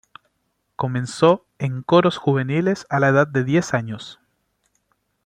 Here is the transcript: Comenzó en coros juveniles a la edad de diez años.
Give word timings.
Comenzó 0.75 1.45
en 1.59 1.83
coros 1.83 2.17
juveniles 2.17 2.87
a 2.89 2.99
la 2.99 3.09
edad 3.09 3.27
de 3.27 3.43
diez 3.43 3.75
años. 3.75 4.19